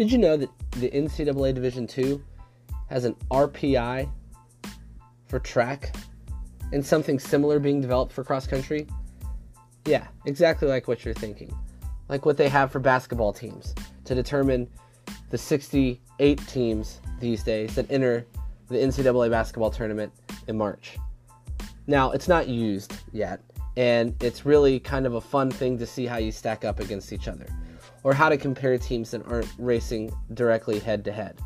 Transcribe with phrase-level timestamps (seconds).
[0.00, 0.48] Did you know that
[0.78, 2.22] the NCAA Division II
[2.88, 4.10] has an RPI
[5.28, 5.94] for track
[6.72, 8.86] and something similar being developed for cross country?
[9.84, 11.54] Yeah, exactly like what you're thinking.
[12.08, 13.74] Like what they have for basketball teams
[14.06, 14.70] to determine
[15.28, 18.24] the 68 teams these days that enter
[18.68, 20.14] the NCAA basketball tournament
[20.48, 20.96] in March.
[21.86, 23.42] Now, it's not used yet,
[23.76, 27.12] and it's really kind of a fun thing to see how you stack up against
[27.12, 27.44] each other
[28.02, 31.38] or how to compare teams that aren't racing directly head to head.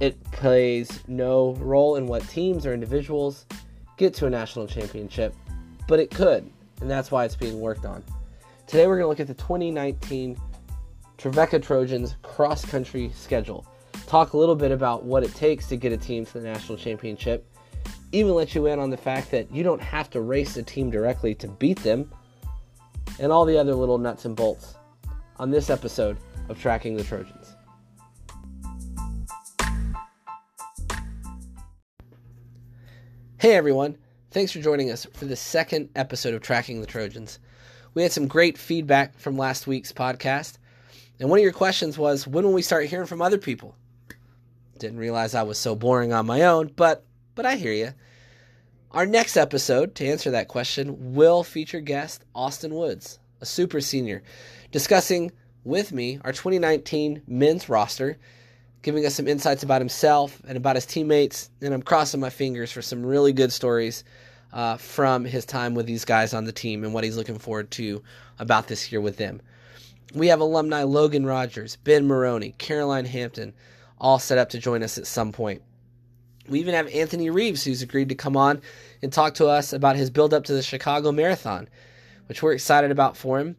[0.00, 3.46] It plays no role in what teams or individuals
[3.96, 5.34] get to a national championship,
[5.88, 8.04] but it could, and that's why it's being worked on.
[8.66, 10.38] Today we're going to look at the 2019
[11.16, 13.66] Trevecca Trojans cross country schedule.
[14.06, 16.76] Talk a little bit about what it takes to get a team to the national
[16.76, 17.46] championship.
[18.12, 20.90] Even let you in on the fact that you don't have to race a team
[20.90, 22.10] directly to beat them,
[23.18, 24.74] and all the other little nuts and bolts
[25.38, 26.16] on this episode
[26.48, 27.54] of Tracking the Trojans.
[33.38, 33.98] Hey everyone,
[34.30, 37.38] thanks for joining us for the second episode of Tracking the Trojans.
[37.94, 40.58] We had some great feedback from last week's podcast,
[41.20, 43.76] and one of your questions was when will we start hearing from other people?
[44.78, 47.92] Didn't realize I was so boring on my own, but but I hear you.
[48.90, 54.22] Our next episode, to answer that question, will feature guest Austin Woods, a super senior,
[54.70, 55.32] discussing
[55.64, 58.18] with me our 2019 men's roster
[58.86, 61.50] giving us some insights about himself and about his teammates.
[61.60, 64.04] And I'm crossing my fingers for some really good stories
[64.52, 67.72] uh, from his time with these guys on the team and what he's looking forward
[67.72, 68.00] to
[68.38, 69.40] about this year with them.
[70.14, 73.54] We have alumni Logan Rogers, Ben Maroney, Caroline Hampton,
[73.98, 75.62] all set up to join us at some point.
[76.48, 78.62] We even have Anthony Reeves, who's agreed to come on
[79.02, 81.68] and talk to us about his build up to the Chicago Marathon,
[82.26, 83.56] which we're excited about for him.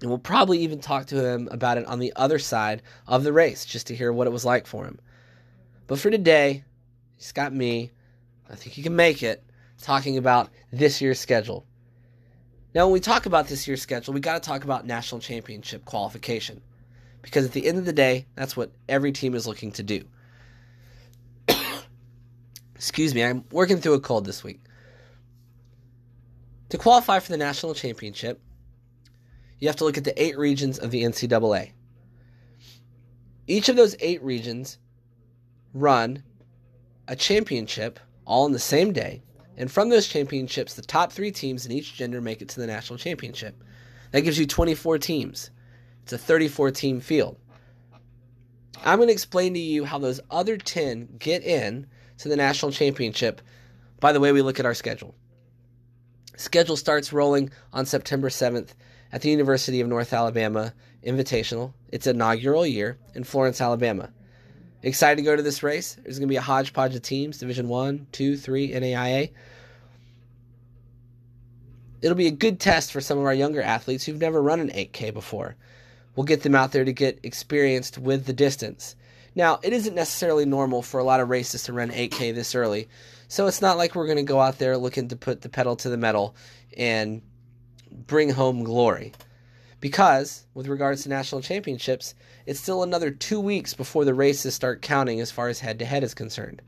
[0.00, 3.32] And we'll probably even talk to him about it on the other side of the
[3.32, 4.98] race just to hear what it was like for him.
[5.86, 6.64] But for today,
[7.16, 7.90] he's got me.
[8.50, 9.42] I think he can make it
[9.80, 11.66] talking about this year's schedule.
[12.74, 15.84] Now, when we talk about this year's schedule, we got to talk about national championship
[15.84, 16.60] qualification
[17.22, 20.04] because at the end of the day, that's what every team is looking to do.
[22.74, 24.60] Excuse me, I'm working through a cold this week.
[26.74, 28.40] To qualify for the national championship,
[29.60, 31.70] you have to look at the eight regions of the NCAA.
[33.46, 34.78] Each of those eight regions
[35.72, 36.24] run
[37.06, 39.22] a championship all on the same day,
[39.56, 42.66] and from those championships, the top three teams in each gender make it to the
[42.66, 43.54] national championship.
[44.10, 45.52] That gives you 24 teams.
[46.02, 47.38] It's a 34 team field.
[48.84, 51.86] I'm going to explain to you how those other 10 get in
[52.18, 53.40] to the national championship
[54.00, 55.14] by the way we look at our schedule.
[56.36, 58.70] Schedule starts rolling on September 7th
[59.12, 60.74] at the University of North Alabama
[61.06, 61.72] Invitational.
[61.92, 64.10] Its inaugural year in Florence, Alabama.
[64.82, 65.96] Excited to go to this race.
[66.02, 69.30] There's going to be a hodgepodge of teams, Division 1, 2, 3, NAIA.
[72.02, 74.68] It'll be a good test for some of our younger athletes who've never run an
[74.68, 75.56] 8K before.
[76.14, 78.94] We'll get them out there to get experienced with the distance.
[79.34, 82.88] Now, it isn't necessarily normal for a lot of races to run 8K this early,
[83.26, 85.74] so it's not like we're going to go out there looking to put the pedal
[85.76, 86.36] to the metal
[86.76, 87.20] and
[87.90, 89.12] bring home glory.
[89.80, 92.14] Because, with regards to national championships,
[92.46, 95.84] it's still another two weeks before the races start counting as far as head to
[95.84, 96.62] head is concerned.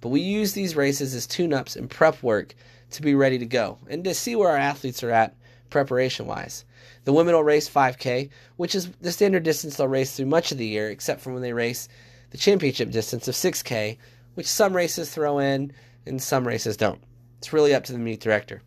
[0.00, 2.54] But we use these races as tune ups and prep work
[2.90, 5.36] to be ready to go and to see where our athletes are at
[5.70, 6.64] preparation wise.
[7.04, 10.58] The women will race 5K, which is the standard distance they'll race through much of
[10.58, 11.88] the year, except for when they race
[12.30, 13.98] the championship distance of 6K,
[14.34, 15.72] which some races throw in
[16.06, 17.00] and some races don't.
[17.38, 18.62] It's really up to the meet director.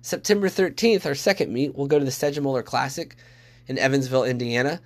[0.00, 3.14] September 13th, our second meet, we'll go to the Sedgemoeller Classic
[3.68, 4.80] in Evansville, Indiana.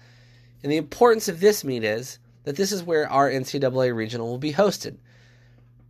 [0.62, 4.38] And the importance of this meet is that this is where our NCAA regional will
[4.38, 4.98] be hosted.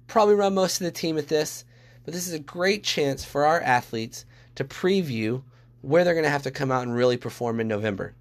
[0.07, 1.65] Probably run most of the team at this,
[2.05, 4.25] but this is a great chance for our athletes
[4.55, 5.43] to preview
[5.87, 8.13] where they're going to have to come out and really perform in November.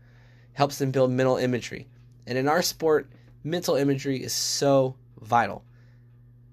[0.53, 1.87] Helps them build mental imagery.
[2.27, 3.09] And in our sport,
[3.43, 5.65] mental imagery is so vital.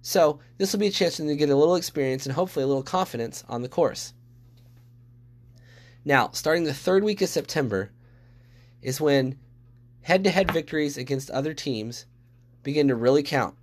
[0.01, 2.65] So, this will be a chance for them to get a little experience and hopefully
[2.65, 4.15] a little confidence on the course.
[6.03, 7.93] Now, starting the third week of September
[8.81, 9.39] is when
[10.01, 12.07] head to head victories against other teams
[12.63, 13.55] begin to really count.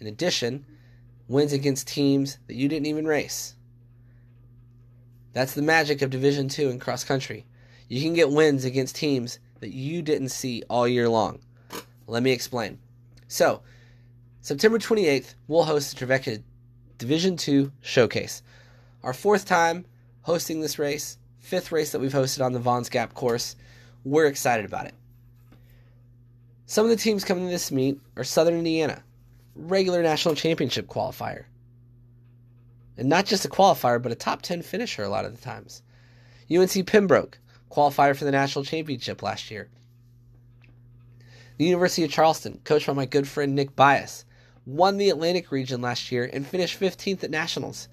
[0.00, 0.66] In addition,
[1.28, 3.54] wins against teams that you didn't even race.
[5.34, 7.44] That's the magic of Division 2 in cross country.
[7.88, 11.40] You can get wins against teams that you didn't see all year long.
[12.06, 12.78] Let me explain.
[13.26, 13.60] So,
[14.40, 16.40] September 28th, we'll host the Trevecca
[16.98, 18.42] Division 2 Showcase.
[19.02, 19.84] Our fourth time
[20.22, 23.56] hosting this race, fifth race that we've hosted on the Vaughn's Gap course.
[24.04, 24.94] We're excited about it.
[26.66, 29.02] Some of the teams coming to this meet are Southern Indiana,
[29.56, 31.44] regular national championship qualifier.
[32.96, 35.82] And not just a qualifier, but a top 10 finisher a lot of the times.
[36.50, 37.38] UNC Pembroke,
[37.70, 39.68] qualifier for the national championship last year.
[41.56, 44.24] The University of Charleston, coached by my good friend Nick Bias,
[44.66, 47.88] won the Atlantic region last year and finished 15th at nationals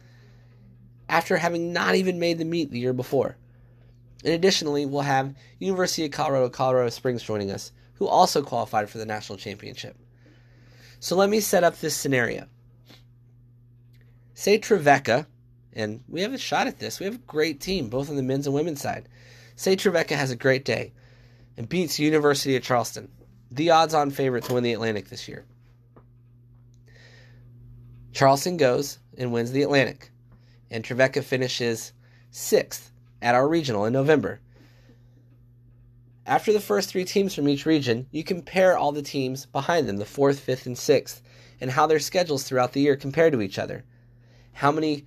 [1.10, 3.38] after having not even made the meet the year before.
[4.24, 8.98] And additionally, we'll have University of Colorado, Colorado Springs joining us, who also qualified for
[8.98, 9.96] the national championship.
[11.00, 12.48] So let me set up this scenario.
[14.42, 15.28] Say Trevecca,
[15.72, 17.00] and we have a shot at this.
[17.00, 19.08] We have a great team, both on the men's and women's side.
[19.56, 20.94] Say Trevecca has a great day
[21.58, 23.12] and beats University of Charleston,
[23.52, 25.46] the odds on favorite to win the Atlantic this year.
[28.14, 30.10] Charleston goes and wins the Atlantic,
[30.72, 31.94] and Trevecca finishes
[32.32, 32.92] sixth
[33.22, 34.42] at our regional in November.
[36.26, 39.98] After the first three teams from each region, you compare all the teams behind them,
[39.98, 41.22] the fourth, fifth, and sixth,
[41.60, 43.86] and how their schedules throughout the year compare to each other.
[44.54, 45.06] How many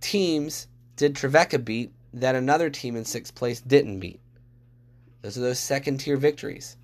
[0.00, 0.66] teams
[0.96, 4.20] did Trevecca beat that another team in sixth place didn't beat?
[5.22, 6.76] Those are those second tier victories.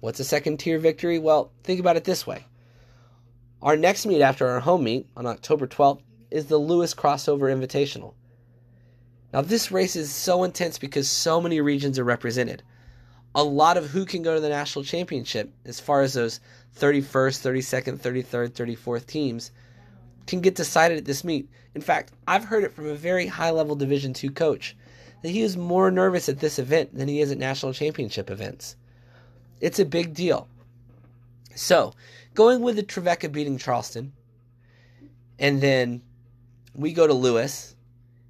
[0.00, 1.18] What's a second tier victory?
[1.18, 2.46] Well, think about it this way.
[3.62, 6.00] Our next meet after our home meet on October 12th
[6.30, 8.14] is the Lewis Crossover Invitational.
[9.32, 12.62] Now, this race is so intense because so many regions are represented.
[13.34, 16.40] A lot of who can go to the national championship, as far as those
[16.78, 19.52] 31st, 32nd, 33rd, 34th teams,
[20.26, 21.48] can get decided at this meet.
[21.74, 24.76] In fact, I've heard it from a very high level Division II coach
[25.22, 28.76] that he is more nervous at this event than he is at national championship events.
[29.60, 30.48] It's a big deal.
[31.54, 31.92] So,
[32.34, 34.12] going with the Trevecca beating Charleston,
[35.38, 36.02] and then
[36.74, 37.74] we go to Lewis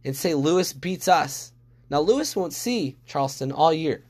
[0.05, 1.53] and say Lewis beats us.
[1.91, 4.05] Now, Lewis won't see Charleston all year.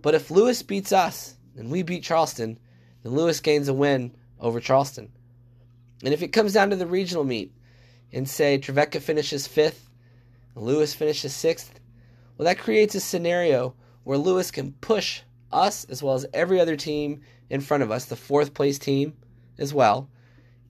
[0.00, 2.58] But if Lewis beats us and we beat Charleston,
[3.02, 5.12] then Lewis gains a win over Charleston.
[6.04, 7.52] And if it comes down to the regional meet
[8.12, 9.88] and say Trevecca finishes fifth
[10.60, 11.78] Lewis finishes sixth,
[12.36, 13.74] well, that creates a scenario
[14.04, 15.22] where Lewis can push
[15.52, 19.16] us as well as every other team in front of us, the fourth place team
[19.58, 20.08] as well,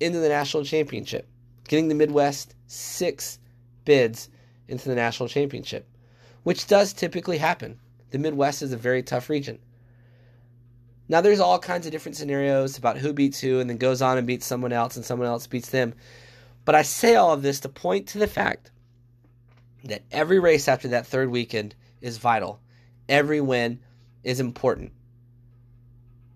[0.00, 1.28] into the national championship,
[1.66, 3.38] getting the Midwest six
[3.84, 4.28] bids
[4.69, 5.88] into the national championship,
[6.42, 7.78] which does typically happen.
[8.10, 9.58] The Midwest is a very tough region.
[11.08, 14.19] Now, there's all kinds of different scenarios about who beats who and then goes on
[14.19, 15.94] and beats someone else and someone else beats them.
[16.64, 18.70] But I say all of this to point to the fact
[19.84, 22.60] that every race after that third weekend is vital.
[23.08, 23.81] Every win
[24.22, 24.93] is important.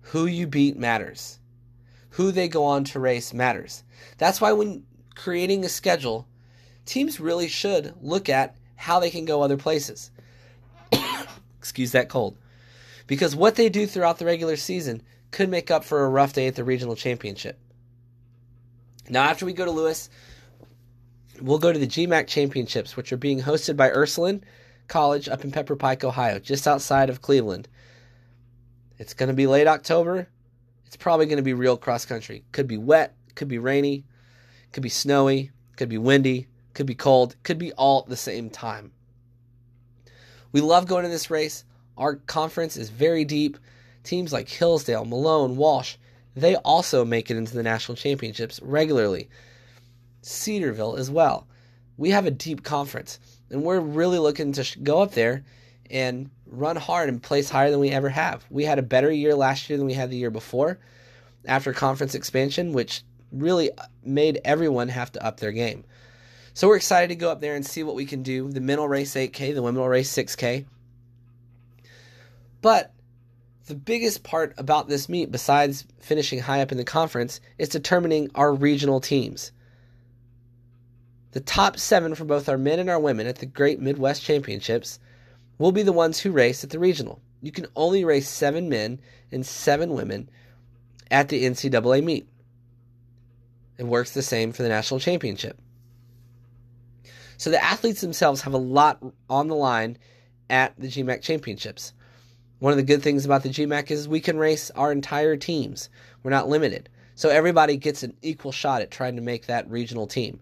[0.00, 1.38] Who you beat matters.
[2.10, 3.84] Who they go on to race matters.
[4.16, 4.84] That's why when
[5.14, 6.26] creating a schedule,
[6.86, 10.10] teams really should look at how they can go other places.
[11.58, 12.38] Excuse that cold.
[13.06, 16.46] Because what they do throughout the regular season could make up for a rough day
[16.46, 17.58] at the regional championship.
[19.08, 20.08] Now, after we go to Lewis,
[21.40, 24.44] we'll go to the GMAC championships, which are being hosted by Ursuline
[24.88, 27.68] College up in Pepper Pike, Ohio, just outside of Cleveland.
[28.98, 30.28] It's going to be late October.
[30.86, 32.44] It's probably going to be real cross country.
[32.52, 34.04] Could be wet, could be rainy,
[34.72, 38.50] could be snowy, could be windy, could be cold, could be all at the same
[38.50, 38.92] time.
[40.52, 41.64] We love going to this race.
[41.96, 43.58] Our conference is very deep.
[44.04, 45.96] Teams like Hillsdale, Malone, Walsh,
[46.34, 49.28] they also make it into the national championships regularly.
[50.22, 51.46] Cedarville as well.
[51.96, 53.18] We have a deep conference,
[53.50, 55.44] and we're really looking to go up there
[55.90, 58.44] and run hard and place higher than we ever have.
[58.50, 60.78] We had a better year last year than we had the year before
[61.44, 65.84] after conference expansion, which really uh, made everyone have to up their game.
[66.54, 68.50] So we're excited to go up there and see what we can do.
[68.50, 70.66] The men will race 8K, the women will race 6K.
[72.62, 72.94] But
[73.66, 78.30] the biggest part about this meet, besides finishing high up in the conference, is determining
[78.34, 79.52] our regional teams.
[81.32, 84.98] The top seven for both our men and our women at the Great Midwest Championships
[85.58, 87.20] will be the ones who race at the regional.
[87.40, 89.00] You can only race seven men
[89.30, 90.28] and seven women
[91.10, 92.28] at the NCAA meet.
[93.78, 95.58] It works the same for the national championship.
[97.38, 99.98] So the athletes themselves have a lot on the line
[100.48, 101.92] at the GMAC championships.
[102.62, 105.88] One of the good things about the GMAC is we can race our entire teams.
[106.22, 106.88] We're not limited.
[107.16, 110.38] So everybody gets an equal shot at trying to make that regional team.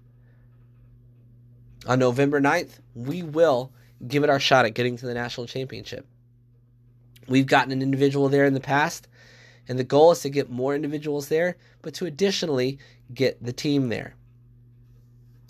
[1.86, 3.72] On November 9th, we will
[4.06, 6.06] give it our shot at getting to the national championship.
[7.26, 9.08] We've gotten an individual there in the past,
[9.66, 12.78] and the goal is to get more individuals there, but to additionally
[13.14, 14.14] get the team there.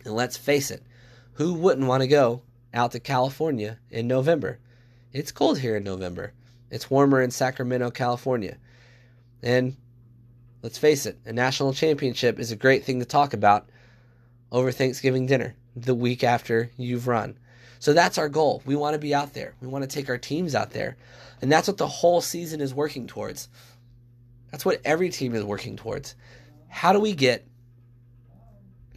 [0.05, 0.85] And let's face it,
[1.33, 4.61] who wouldn't want to go out to California in November?
[5.13, 6.33] It's cold here in November.
[6.71, 8.57] It's warmer in Sacramento, California.
[9.43, 9.77] And
[10.63, 13.69] let's face it, a national championship is a great thing to talk about
[14.53, 17.39] over Thanksgiving dinner the week after you've run.
[17.79, 18.63] So that's our goal.
[18.67, 19.55] We want to be out there.
[19.61, 20.97] We want to take our teams out there.
[21.41, 23.49] And that's what the whole season is working towards.
[24.51, 26.15] That's what every team is working towards.
[26.69, 27.47] How do we get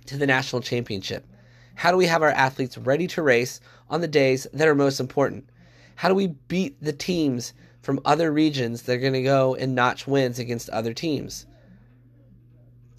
[0.08, 1.26] to the national championship?
[1.76, 5.00] How do we have our athletes ready to race on the days that are most
[5.00, 5.50] important?
[5.96, 9.76] How do we beat the teams from other regions that are going to go and
[9.76, 11.46] notch wins against other teams?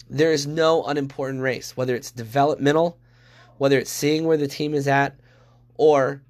[0.09, 2.99] There is no unimportant race, whether it's developmental,
[3.57, 5.19] whether it's seeing where the team is at,
[5.75, 6.21] or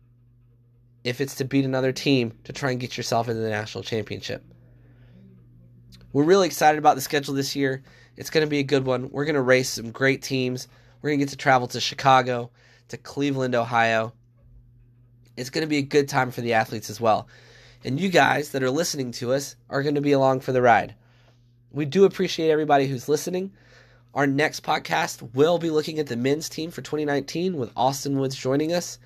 [1.03, 4.43] if it's to beat another team to try and get yourself into the national championship.
[6.13, 7.84] We're really excited about the schedule this year.
[8.15, 9.10] It's going to be a good one.
[9.12, 10.67] We're going to race some great teams.
[11.01, 12.51] We're going to get to travel to Chicago,
[12.88, 14.13] to Cleveland, Ohio.
[15.38, 17.27] It's going to be a good time for the athletes as well.
[17.84, 20.62] And you guys that are listening to us are going to be along for the
[20.62, 20.96] ride.
[21.72, 23.51] We do appreciate everybody who's listening.
[24.13, 28.36] Our next podcast will be looking at the men's team for 2019 with Austin Woods
[28.36, 28.98] joining us.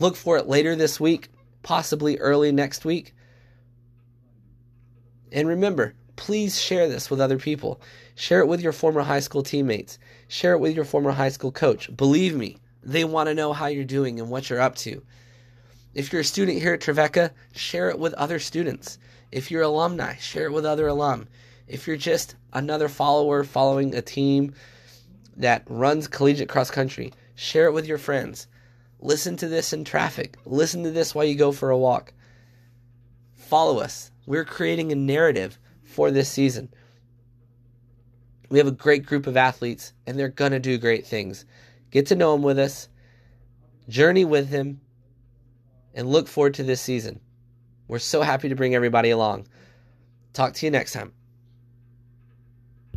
[0.00, 1.28] Look for it later this week,
[1.62, 3.14] possibly early next week.
[5.30, 7.80] And remember, please share this with other people.
[8.16, 9.98] Share it with your former high school teammates.
[10.26, 11.94] Share it with your former high school coach.
[11.96, 15.02] Believe me, they want to know how you're doing and what you're up to.
[15.92, 18.98] If you're a student here at Trevecca, share it with other students.
[19.32, 21.26] If you're alumni, share it with other alum.
[21.66, 24.54] If you're just another follower following a team
[25.36, 28.46] that runs collegiate cross country, share it with your friends.
[29.00, 30.36] Listen to this in traffic.
[30.44, 32.12] Listen to this while you go for a walk.
[33.34, 34.12] Follow us.
[34.26, 36.72] We're creating a narrative for this season.
[38.48, 41.44] We have a great group of athletes, and they're going to do great things.
[41.90, 42.88] Get to know them with us,
[43.88, 44.80] journey with them,
[45.94, 47.20] and look forward to this season.
[47.88, 49.48] We're so happy to bring everybody along.
[50.32, 51.12] Talk to you next time.